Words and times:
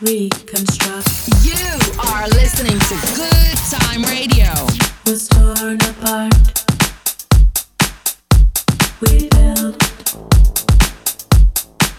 reconstruct. 0.00 1.08
You 1.42 1.54
are 2.08 2.28
listening 2.28 2.78
to 2.78 2.94
Good 3.16 3.58
Time 3.70 4.02
Radio. 4.04 4.52
Was 5.06 5.28
torn 5.28 5.78
apart. 5.80 6.34
We. 9.00 9.28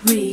Re- 0.06 0.29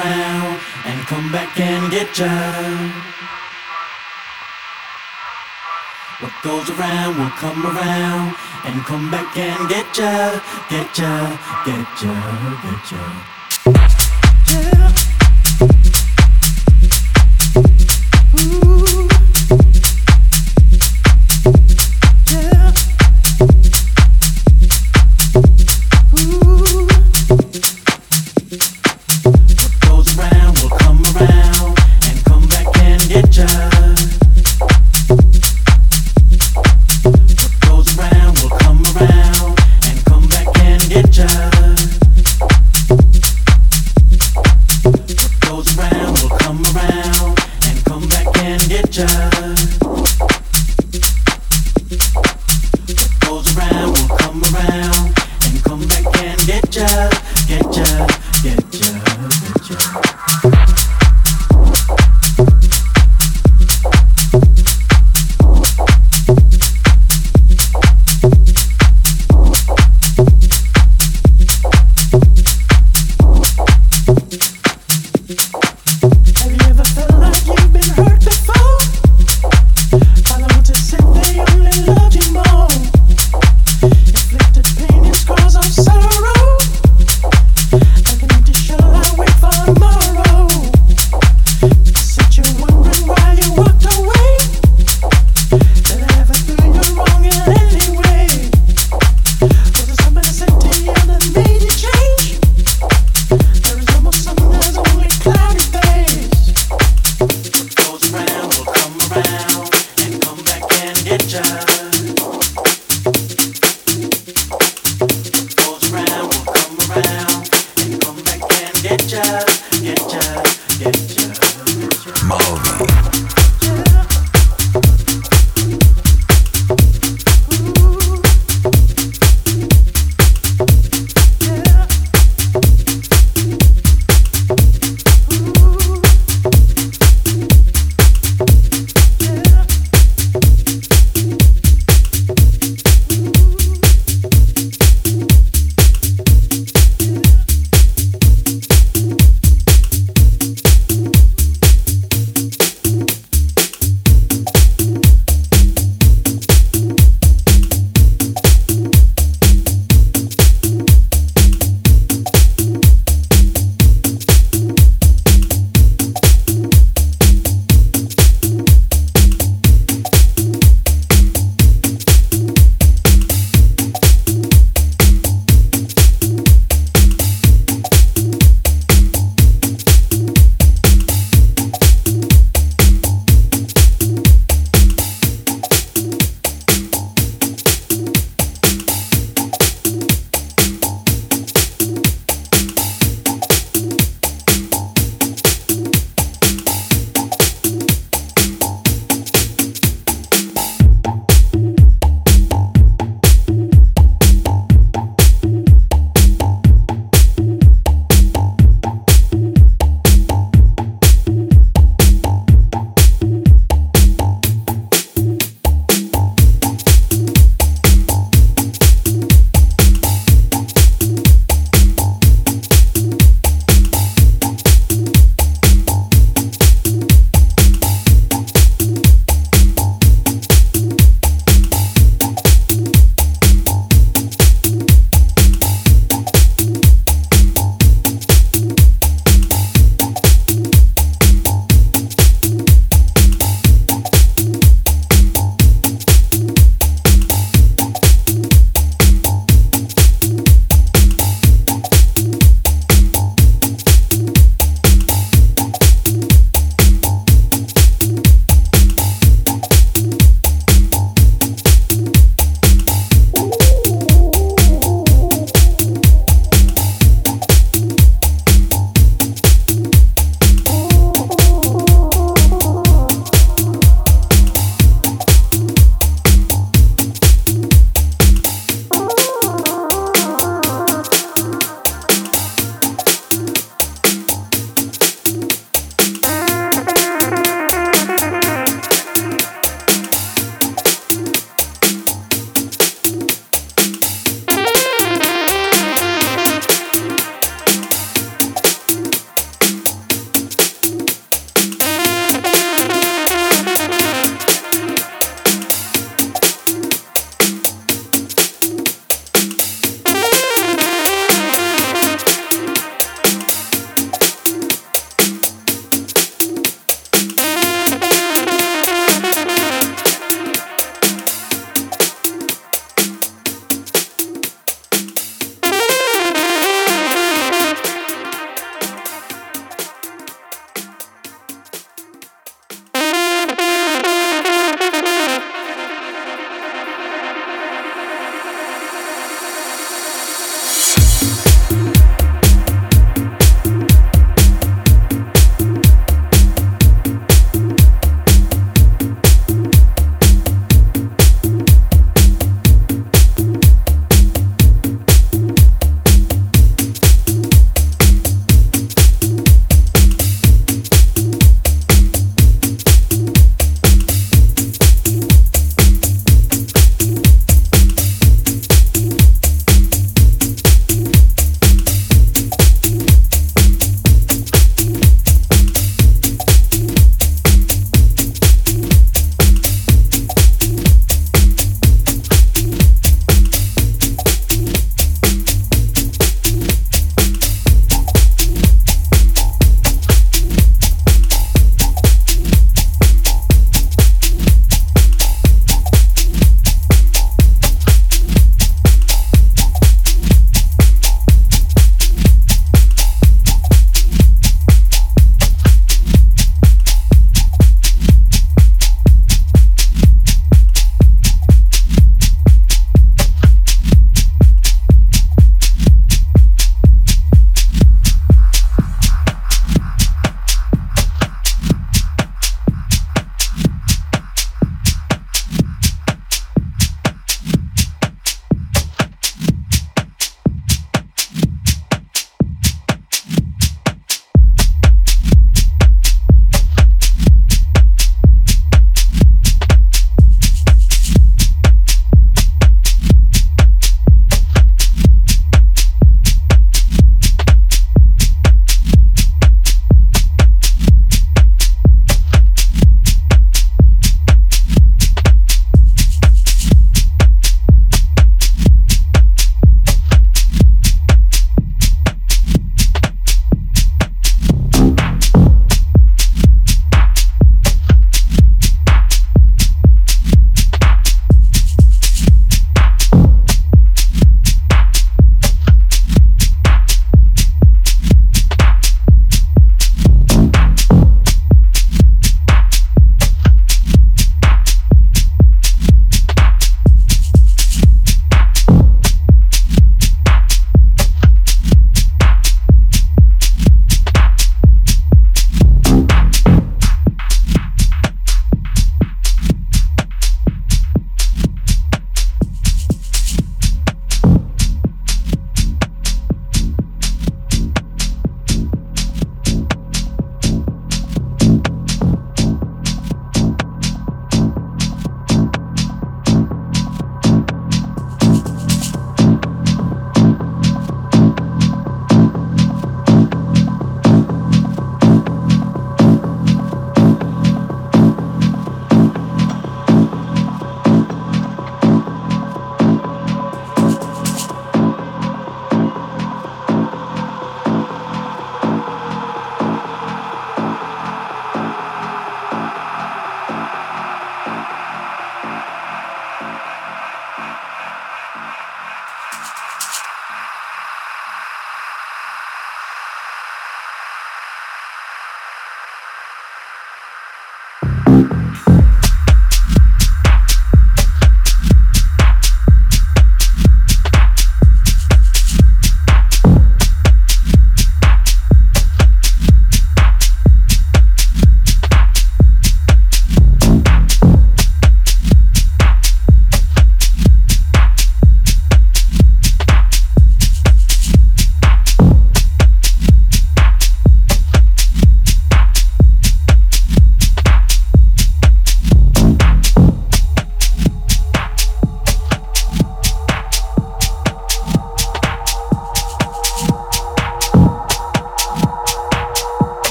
and 0.00 1.06
come 1.06 1.30
back 1.30 1.58
and 1.60 1.90
get 1.90 2.18
ya. 2.18 2.28
What 6.20 6.32
goes 6.42 6.70
around 6.70 7.18
will 7.18 7.30
come 7.30 7.66
around 7.66 8.34
and 8.64 8.82
come 8.84 9.10
back 9.10 9.36
and 9.36 9.68
get 9.68 9.98
ya, 9.98 10.40
get 10.70 10.98
ya, 10.98 11.36
get 11.64 12.02
ya, 12.02 12.14
get 12.62 12.92
ya. 12.92 14.01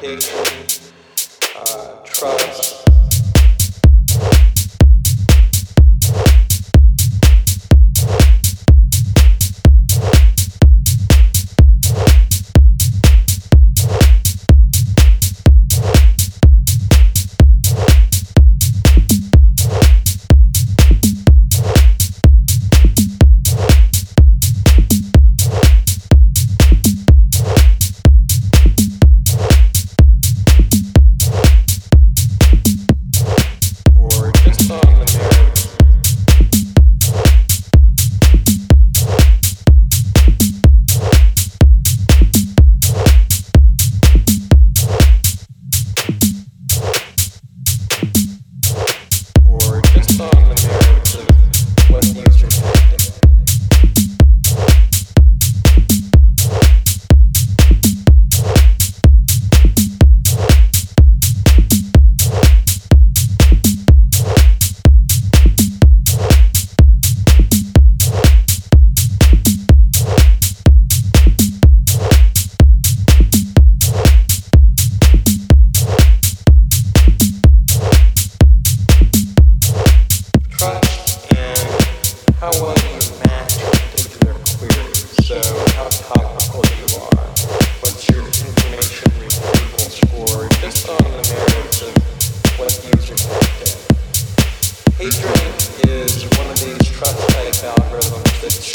King. 0.00 0.53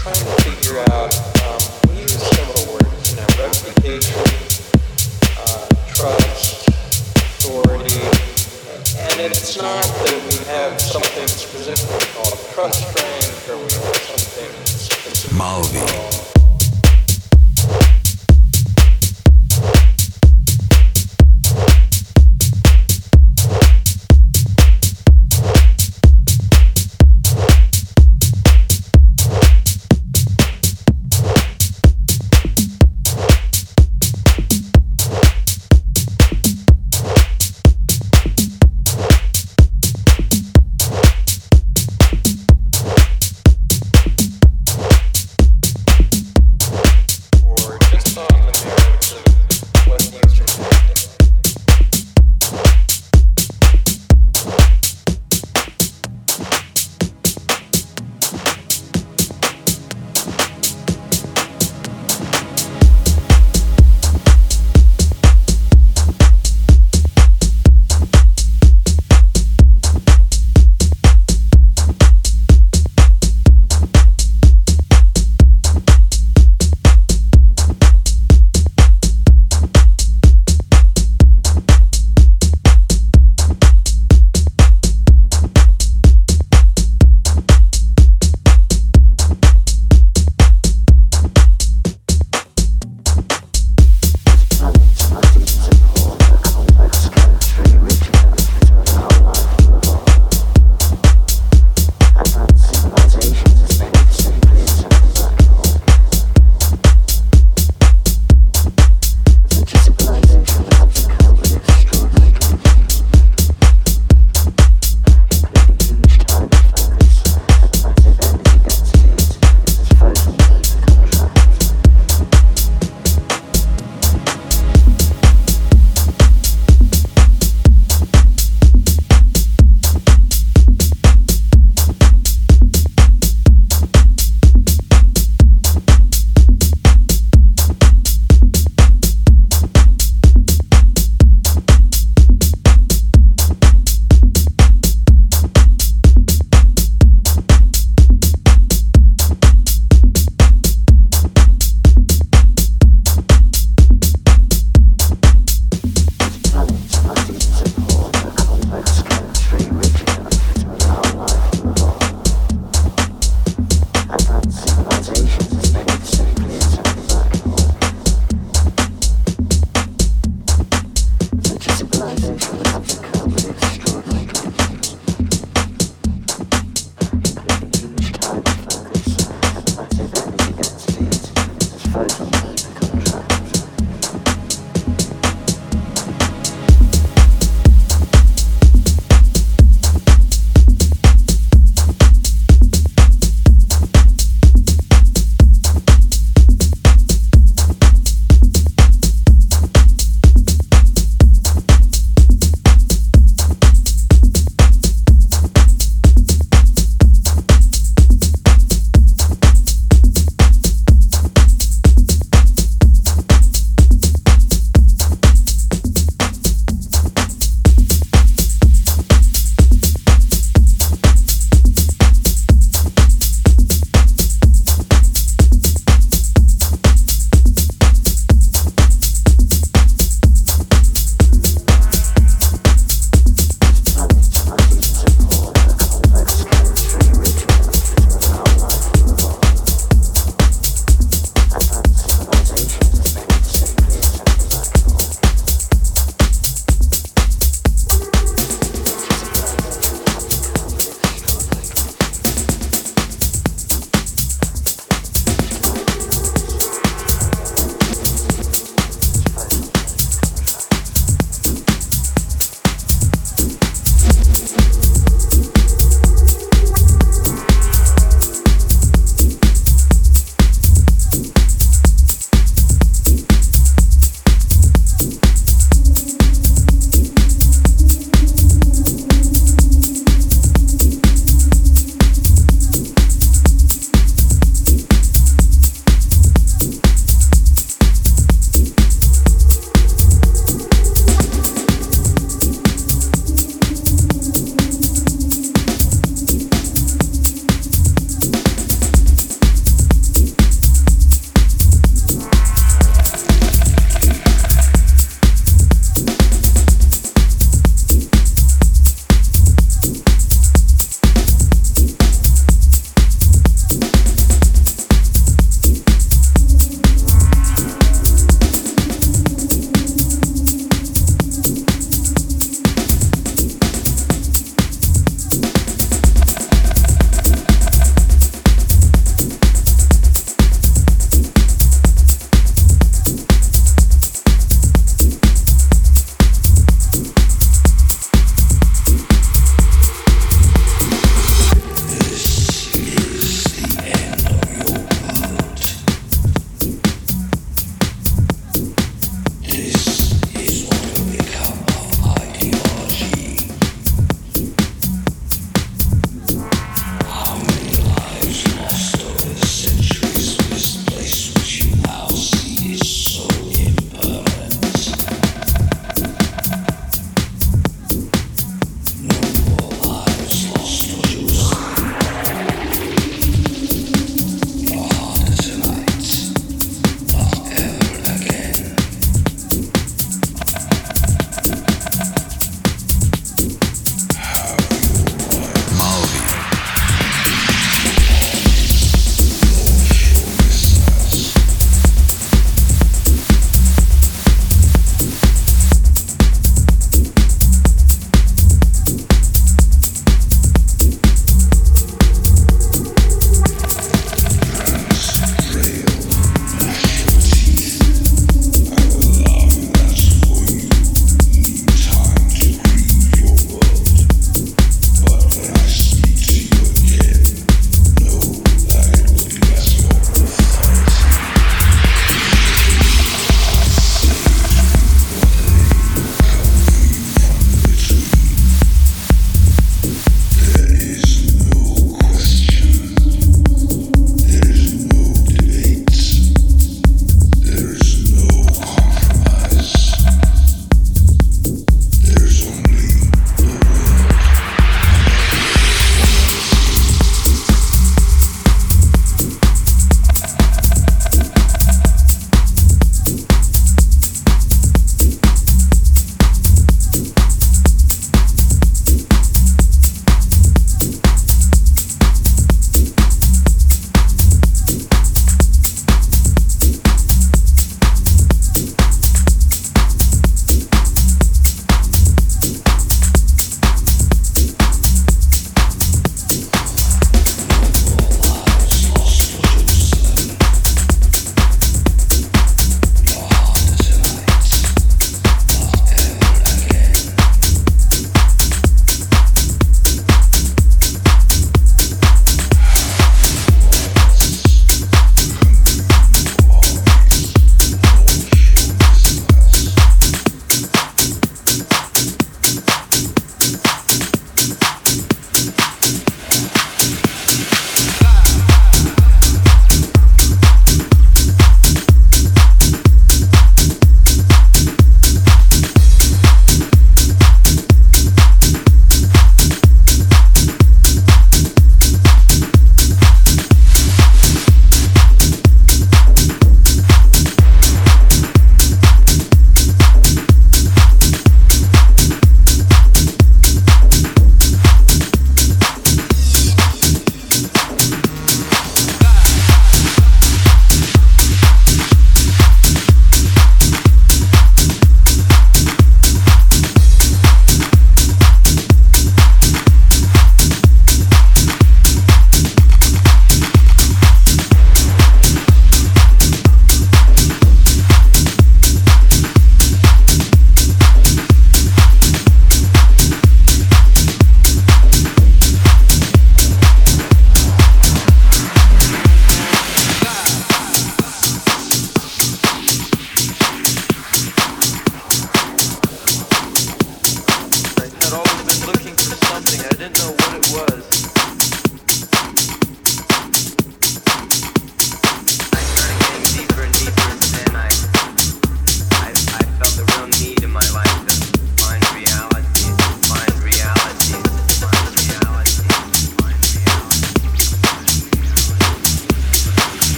Trying 0.00 0.14
to 0.14 0.42
figure 0.42 0.80
out, 0.92 1.14
um, 1.44 1.90
we 1.90 2.00
use 2.00 2.12
similar 2.12 2.72
words 2.72 3.16
now, 3.16 3.26
replication 3.38 4.29